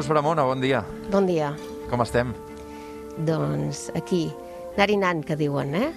[0.00, 0.78] Neus Bramona, bon dia.
[1.12, 1.50] Bon dia.
[1.90, 2.30] Com estem?
[3.20, 4.30] Doncs aquí,
[4.80, 5.90] anant, que diuen, eh?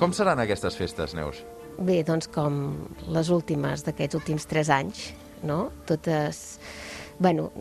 [0.00, 1.44] Com seran aquestes festes, Neus?
[1.78, 2.56] Bé, doncs com
[3.06, 5.04] les últimes d'aquests últims tres anys,
[5.46, 5.68] no?
[5.86, 6.58] Totes,
[7.22, 7.52] bueno,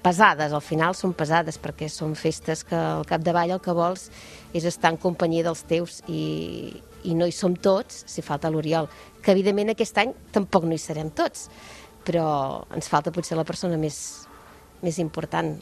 [0.00, 4.08] pesades, al final són pesades, perquè són festes que al capdavall el que vols
[4.56, 6.72] és estar en companyia dels teus i,
[7.04, 8.88] i no hi som tots, si falta l'Oriol,
[9.20, 11.50] que evidentment aquest any tampoc no hi serem tots,
[12.08, 14.24] però ens falta potser la persona més,
[14.82, 15.54] més important.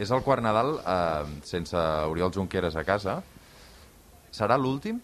[0.00, 1.78] És el quart Nadal eh, sense
[2.10, 3.20] Oriol Junqueras a casa.
[4.34, 4.98] Serà l'últim?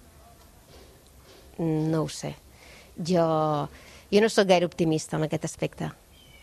[1.61, 2.35] No ho sé.
[2.97, 3.25] Jo,
[4.11, 5.91] jo no sóc gaire optimista en aquest aspecte.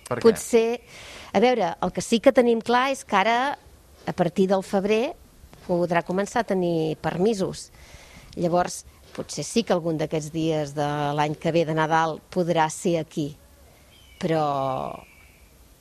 [0.08, 0.24] Per què?
[0.24, 0.80] Potser,
[1.36, 3.40] a veure, el que sí que tenim clar és que ara,
[4.08, 5.18] a partir del febrer,
[5.68, 7.68] podrà començar a tenir permisos.
[8.38, 8.86] Llavors,
[9.18, 13.32] potser sí que algun d'aquests dies de l'any que ve de Nadal podrà ser aquí,
[14.22, 14.46] però,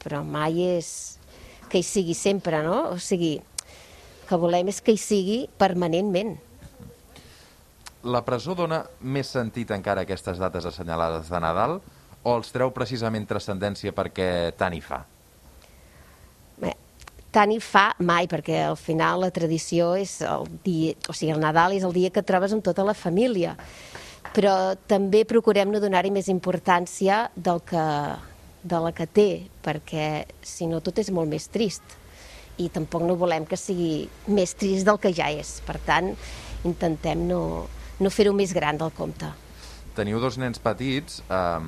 [0.02, 1.18] però mai és
[1.70, 2.92] que hi sigui sempre, no?
[2.94, 3.36] O sigui,
[4.26, 6.36] que volem és que hi sigui permanentment.
[8.06, 11.80] La presó dona més sentit encara a aquestes dates assenyalades de Nadal
[12.26, 15.00] o els treu precisament transcendència perquè tant hi fa?
[16.62, 16.72] Bé,
[17.34, 21.42] tant hi fa mai, perquè al final la tradició és el dia, o sigui, el
[21.42, 23.56] Nadal és el dia que et trobes amb tota la família,
[24.34, 27.84] però també procurem no donar-hi més importància del que,
[28.66, 29.28] de la que té,
[29.64, 31.82] perquè si no tot és molt més trist
[32.58, 35.58] i tampoc no volem que sigui més trist del que ja és.
[35.66, 36.12] Per tant,
[36.64, 37.40] intentem no,
[38.00, 39.28] no fer-ho més gran del compte.
[39.96, 41.66] Teniu dos nens petits, eh,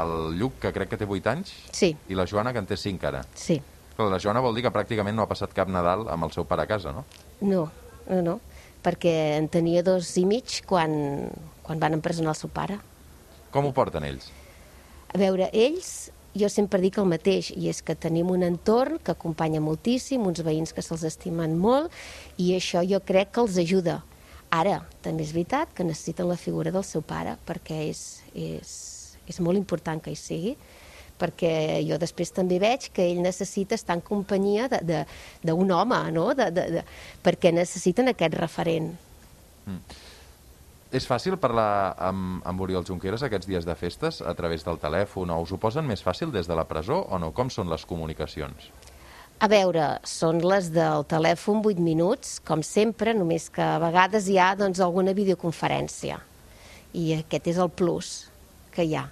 [0.00, 2.76] el Lluc, que crec que té 8 anys, Sí, i la Joana, que en té
[2.76, 3.22] 5 ara.
[3.34, 3.60] sí.
[4.00, 6.46] Però la Joana vol dir que pràcticament no ha passat cap Nadal amb el seu
[6.48, 7.02] pare a casa, no?
[7.44, 7.66] No,
[8.08, 8.36] no, no,
[8.80, 11.28] perquè en tenia dos i mig quan,
[11.62, 12.78] quan van empresonar el seu pare.
[13.52, 14.30] Com ho porten ells?
[15.12, 19.14] A veure, ells, jo sempre dic el mateix, i és que tenim un entorn que
[19.14, 21.90] acompanya moltíssim, uns veïns que se'ls estimen molt,
[22.38, 24.00] i això jo crec que els ajuda.
[24.50, 28.04] Ara, també és veritat que necessiten la figura del seu pare, perquè és,
[28.34, 28.70] és,
[29.30, 30.56] és molt important que hi sigui,
[31.20, 31.52] perquè
[31.86, 36.30] jo després també veig que ell necessita estar en companyia d'un home, no?
[36.34, 36.84] de, de, de,
[37.22, 38.94] perquè necessiten aquest referent.
[40.90, 45.30] És fàcil parlar amb, amb Oriol Junqueras aquests dies de festes a través del telèfon
[45.30, 47.30] o us ho posen més fàcil des de la presó o no?
[47.30, 48.72] Com són les comunicacions?
[49.40, 54.36] A veure, són les del telèfon 8 minuts, com sempre, només que a vegades hi
[54.36, 56.18] ha doncs, alguna videoconferència.
[56.92, 58.10] I aquest és el plus
[58.74, 59.06] que hi ha.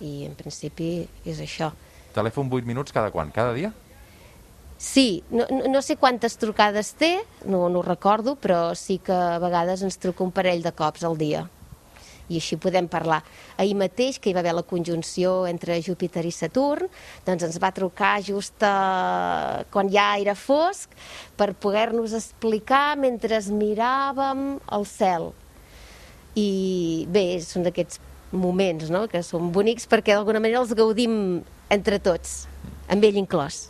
[0.00, 1.68] I en principi és això.
[2.16, 3.30] Telèfon 8 minuts cada quan?
[3.30, 3.70] Cada dia?
[4.82, 9.38] Sí, no, no- sé quantes trucades té, no, no ho recordo, però sí que a
[9.38, 11.44] vegades ens truca un parell de cops al dia.
[12.26, 13.20] I així podem parlar.
[13.62, 16.90] Ahir mateix, que hi va haver la conjunció entre Júpiter i Saturn,
[17.22, 20.90] doncs ens va trucar just eh, quan ja era fosc
[21.38, 25.28] per poder-nos explicar mentre miràvem el cel.
[26.34, 28.00] I bé, són d'aquests
[28.32, 29.06] moments no?
[29.06, 31.14] que són bonics perquè d'alguna manera els gaudim
[31.70, 32.48] entre tots,
[32.90, 33.68] amb ell inclòs.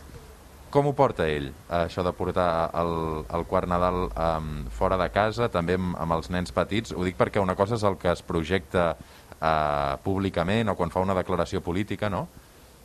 [0.72, 2.92] Com ho porta ell, això de portar el,
[3.36, 6.94] el quart Nadal um, fora de casa, també amb, amb els nens petits?
[6.96, 11.04] Ho dic perquè una cosa és el que es projecta uh, públicament o quan fa
[11.04, 12.24] una declaració política, no?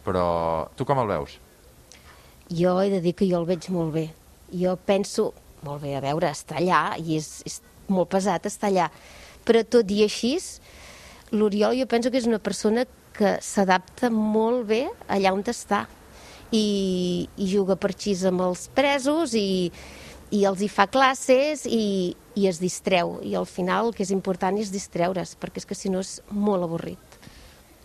[0.04, 0.28] Però
[0.76, 1.38] tu com el veus?
[2.52, 4.10] Jo he de dir que jo el veig molt bé.
[4.52, 5.30] Jo penso,
[5.64, 8.92] molt bé, a veure, està allà i és, és molt pesat estar allà,
[9.48, 10.36] però tot i així,
[11.32, 12.84] l'Oriol jo penso que és una persona
[13.16, 15.86] que s'adapta molt bé allà on està
[16.52, 19.72] i, i juga per xis amb els presos i,
[20.32, 24.12] i els hi fa classes i, i es distreu i al final el que és
[24.16, 27.20] important és distreure's perquè és que si no és molt avorrit.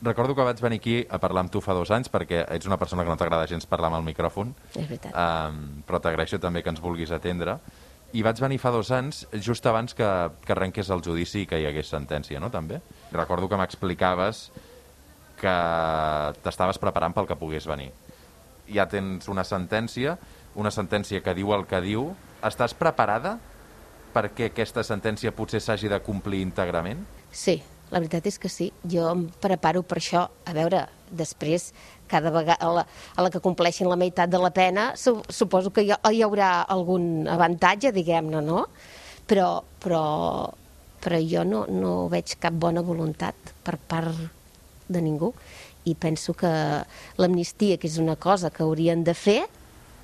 [0.02, 2.78] Recordo que vaig venir aquí a parlar amb tu fa dos anys perquè ets una
[2.78, 5.14] persona que no t'agrada gens parlar amb el micròfon, És veritat.
[5.14, 7.58] um, però t'agraeixo també que ens vulguis atendre.
[8.12, 10.04] I vaig venir fa dos anys, just abans que,
[10.44, 12.82] que arrenqués el judici i que hi hagués sentència, no, també?
[13.14, 14.50] Recordo que m'explicaves
[15.40, 15.54] que
[16.42, 17.92] t'estaves preparant pel que pogués venir.
[18.70, 20.16] Ja tens una sentència,
[20.54, 22.12] una sentència que diu el que diu.
[22.44, 23.38] Estàs preparada
[24.12, 27.00] perquè aquesta sentència potser s'hagi de complir íntegrament?
[27.32, 27.62] Sí,
[27.92, 28.70] la veritat és que sí.
[28.88, 30.26] Jo em preparo per això.
[30.48, 31.70] A veure, després,
[32.08, 32.86] cada vegada, a la,
[33.16, 36.54] a la que compleixin la meitat de la pena, su, suposo que hi, hi haurà
[36.72, 38.66] algun avantatge, diguem-ne, no?
[39.28, 39.48] Però,
[39.80, 40.04] però,
[41.02, 44.16] però jo no, no veig cap bona voluntat per part
[44.92, 45.30] de ningú
[45.84, 46.50] i penso que
[47.18, 49.40] l'amnistia, que és una cosa que haurien de fer,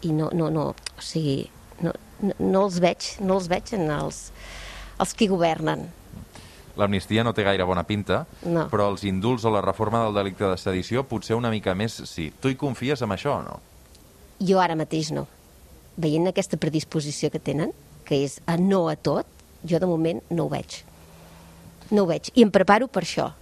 [0.03, 1.49] i no, no, no, o sigui,
[1.83, 1.93] no,
[2.23, 4.29] no, no els veig, no els veig en els,
[4.99, 5.87] els qui governen.
[6.79, 8.69] L'amnistia no té gaire bona pinta, No.
[8.71, 12.29] però els indults o la reforma del delicte de sedició potser una mica més sí.
[12.41, 13.57] Tu hi confies en això o no?
[14.39, 15.27] Jo ara mateix no.
[15.99, 17.73] Veient aquesta predisposició que tenen,
[18.07, 19.27] que és a no a tot,
[19.67, 20.85] jo de moment no ho veig.
[21.91, 22.31] No ho veig.
[22.39, 23.33] I em preparo per això.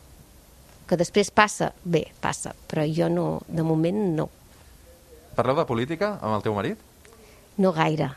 [0.86, 4.28] Que després passa, bé, passa, però jo no, de moment no.
[5.36, 6.80] Parleu de política amb el teu marit?
[7.58, 8.10] No gaire,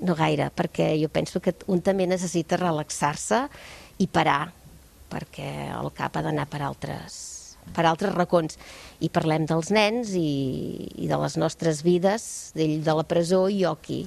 [0.00, 3.44] no gaire, perquè jo penso que un també necessita relaxar-se
[4.00, 4.48] i parar,
[5.12, 7.18] perquè el cap ha d'anar per altres,
[7.76, 8.58] per altres racons.
[9.04, 12.24] I parlem dels nens i, i de les nostres vides,
[12.56, 14.04] d'ell de la presó i jo aquí.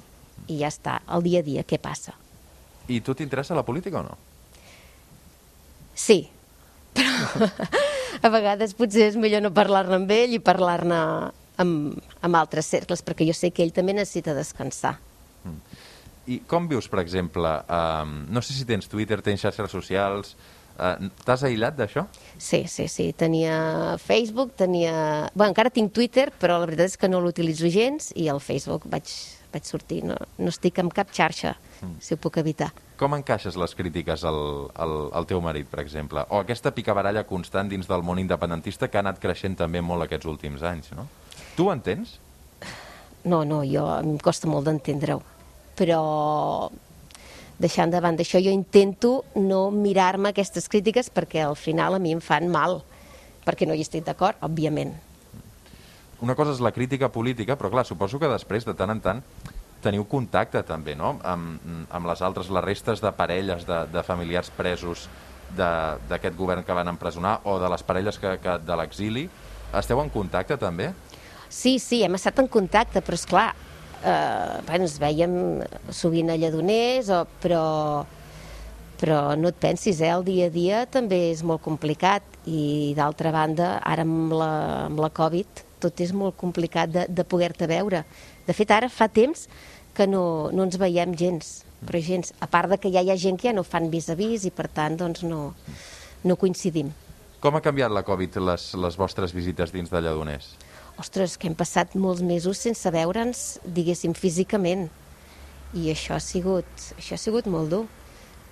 [0.49, 2.15] I ja està, el dia a dia, què passa?
[2.89, 4.17] I tu t'interessa la política o no?
[5.95, 6.23] Sí,
[6.95, 7.47] però
[8.21, 10.99] a vegades potser és millor no parlar-ne amb ell i parlar-ne
[11.61, 14.97] amb, amb altres cercles, perquè jo sé que ell també necessita descansar.
[16.29, 20.35] I com vius, per exemple, um, no sé si tens Twitter, tens xarxes socials,
[20.77, 22.05] uh, t'has aïllat d'això?
[22.37, 23.09] Sí, sí, sí.
[23.17, 24.93] Tenia Facebook, tenia...
[25.33, 28.85] Bé, encara tinc Twitter, però la veritat és que no l'utilitzo gens i al Facebook
[28.91, 29.09] vaig,
[29.51, 30.03] vaig sortir.
[30.07, 31.97] No, no estic en cap xarxa, mm.
[31.99, 32.71] si ho puc evitar.
[32.99, 34.39] Com encaixes les crítiques al,
[34.75, 36.23] al, al teu marit, per exemple?
[36.29, 40.29] O aquesta picabaralla constant dins del món independentista que ha anat creixent també molt aquests
[40.29, 41.07] últims anys, no?
[41.57, 42.19] Tu ho entens?
[43.23, 45.21] No, no, jo em costa molt d'entendre-ho.
[45.77, 46.01] Però
[47.61, 52.21] deixant davant d'això jo intento no mirar-me aquestes crítiques perquè al final a mi em
[52.23, 52.81] fan mal,
[53.45, 54.95] perquè no hi estic d'acord, òbviament.
[56.21, 59.21] Una cosa és la crítica política, però clar, suposo que després, de tant en tant,
[59.83, 64.51] teniu contacte també, no?, amb, amb les altres, les restes de parelles, de, de familiars
[64.55, 65.07] presos
[65.51, 69.25] d'aquest govern que van empresonar o de les parelles que, que de l'exili.
[69.75, 70.91] Esteu en contacte també?
[71.51, 73.49] Sí, sí, hem estat en contacte, però és clar,
[73.99, 75.35] eh, bueno, ens veiem
[75.91, 77.65] sovint a Lledoners, o, però,
[79.01, 83.35] però no et pensis, eh, el dia a dia també és molt complicat i d'altra
[83.35, 84.53] banda, ara amb la,
[84.87, 88.03] amb la Covid tot és molt complicat de, de poder-te veure.
[88.51, 89.47] De fet, ara fa temps
[89.95, 93.19] que no, no ens veiem gens, però gens, a part de que ja hi ha
[93.19, 95.53] gent que ja no fan vis a vis i per tant doncs no,
[96.27, 96.91] no coincidim.
[97.41, 100.51] Com ha canviat la Covid les, les vostres visites dins de Lledoners?
[101.01, 104.87] ostres, que hem passat molts mesos sense veure'ns, diguéssim, físicament.
[105.73, 107.85] I això ha sigut, això ha sigut molt dur,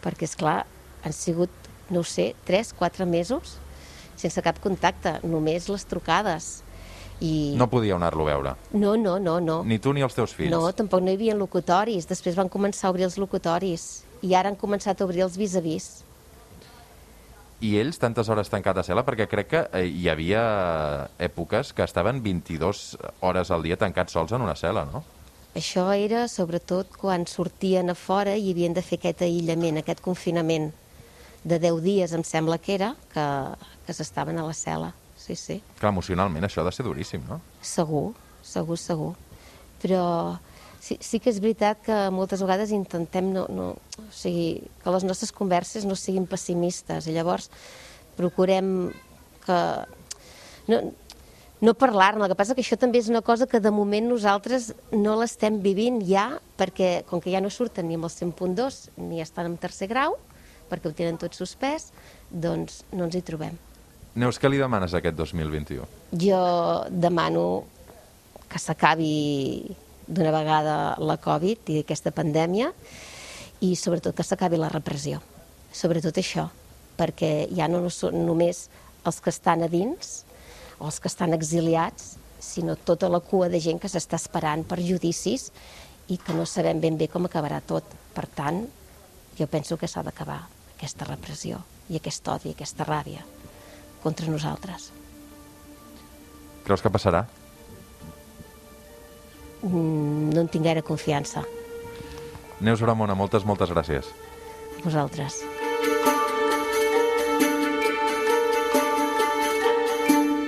[0.03, 0.63] perquè, és clar
[1.03, 1.51] han sigut,
[1.93, 3.57] no sé, 3, 4 mesos
[4.19, 6.49] sense cap contacte, només les trucades.
[7.19, 7.53] I...
[7.59, 8.53] No podíeu anar-lo a veure?
[8.73, 9.61] No, no, no, no.
[9.67, 10.53] Ni tu ni els teus fills?
[10.53, 12.07] No, tampoc no hi havia locutoris.
[12.07, 13.89] Després van començar a obrir els locutoris
[14.23, 15.89] i ara han començat a obrir els vis-a-vis.
[15.89, 16.05] -vis
[17.59, 20.41] i ells tantes hores tancat a cel·la perquè crec que eh, hi havia
[21.19, 22.83] èpoques que estaven 22
[23.19, 25.03] hores al dia tancats sols en una cel·la, no?
[25.59, 30.69] Això era sobretot quan sortien a fora i havien de fer aquest aïllament, aquest confinament
[31.43, 33.25] de 10 dies, em sembla que era, que,
[33.87, 34.93] que s'estaven a la cel·la.
[35.29, 35.55] Sí, sí.
[35.77, 37.35] Clar, emocionalment això ha de ser duríssim, no?
[37.61, 39.11] Segur, segur, segur.
[39.77, 40.01] Però
[40.81, 45.05] sí, sí que és veritat que moltes vegades intentem no, no, o sigui, que les
[45.05, 47.51] nostres converses no siguin pessimistes i llavors
[48.17, 48.89] procurem
[49.45, 49.59] que
[50.73, 50.81] no,
[51.61, 52.25] no parlar-ne.
[52.25, 55.61] El que passa que això també és una cosa que de moment nosaltres no l'estem
[55.61, 59.61] vivint ja perquè com que ja no surten ni amb el 100.2 ni estan en
[59.61, 60.17] tercer grau
[60.73, 61.91] perquè ho tenen tot suspès,
[62.29, 63.68] doncs no ens hi trobem.
[64.15, 65.85] Neus, què li demanes aquest 2021?
[66.17, 66.39] Jo
[66.89, 67.65] demano
[68.49, 69.75] que s'acabi
[70.07, 72.71] d'una vegada la Covid i aquesta pandèmia
[73.61, 75.21] i sobretot que s'acabi la repressió.
[75.69, 76.47] Sobretot això,
[76.97, 78.65] perquè ja no són només
[79.05, 80.23] els que estan a dins
[80.79, 85.49] els que estan exiliats, sinó tota la cua de gent que s'està esperant per judicis
[86.07, 87.83] i que no sabem ben bé com acabarà tot.
[88.15, 88.63] Per tant,
[89.37, 90.39] jo penso que s'ha d'acabar
[90.77, 93.25] aquesta repressió i aquest odi, aquesta ràbia
[94.03, 94.91] contra nosaltres.
[96.65, 97.25] Creus que passarà?
[99.61, 101.43] Mm, no en tinc gaire confiança.
[102.59, 104.11] Neus Bramona, moltes, moltes gràcies.
[104.83, 105.41] Vosaltres.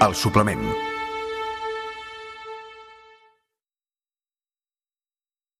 [0.01, 0.90] El suplement.